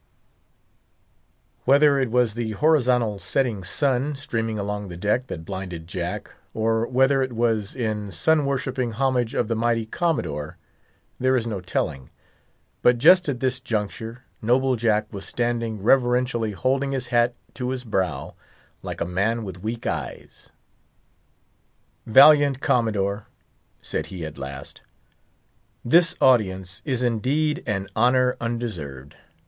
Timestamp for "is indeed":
26.85-27.61